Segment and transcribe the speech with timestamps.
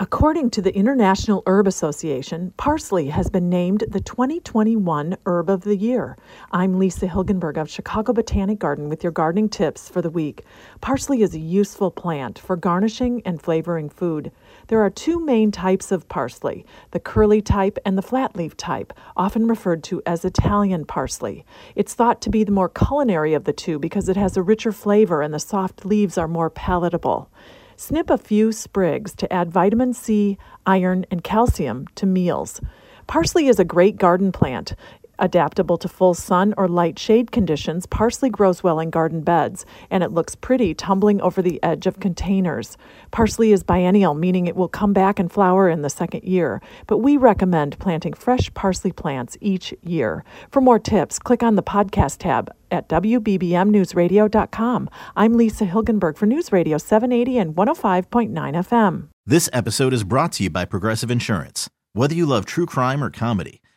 [0.00, 5.76] According to the International Herb Association, parsley has been named the 2021 Herb of the
[5.76, 6.16] Year.
[6.50, 10.42] I'm Lisa Hilgenberg of Chicago Botanic Garden with your gardening tips for the week.
[10.80, 14.32] Parsley is a useful plant for garnishing and flavoring food.
[14.66, 18.92] There are two main types of parsley the curly type and the flat leaf type,
[19.16, 21.46] often referred to as Italian parsley.
[21.76, 24.72] It's thought to be the more culinary of the two because it has a richer
[24.72, 27.30] flavor and the soft leaves are more palatable.
[27.76, 32.60] Snip a few sprigs to add vitamin C, iron, and calcium to meals.
[33.06, 34.74] Parsley is a great garden plant.
[35.18, 40.02] Adaptable to full sun or light shade conditions, parsley grows well in garden beds, and
[40.02, 42.76] it looks pretty tumbling over the edge of containers.
[43.10, 46.98] Parsley is biennial, meaning it will come back and flower in the second year, but
[46.98, 50.24] we recommend planting fresh parsley plants each year.
[50.50, 54.90] For more tips, click on the podcast tab at WBBMNewsRadio.com.
[55.16, 59.08] I'm Lisa Hilgenberg for News Radio 780 and 105.9 FM.
[59.26, 61.68] This episode is brought to you by Progressive Insurance.
[61.92, 63.60] Whether you love true crime or comedy,